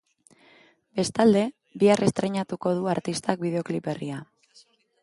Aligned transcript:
Bestalde, 0.99 1.43
bihar 1.83 2.03
estreinatuko 2.09 2.73
du 2.79 2.91
artistak 2.95 3.47
bideoklip 3.47 3.93
berria. 3.93 4.25